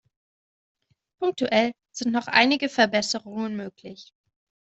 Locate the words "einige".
2.25-2.69